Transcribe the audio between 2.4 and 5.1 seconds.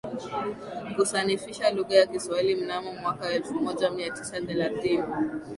mnamo mwaka elfumoja miatisa thelathini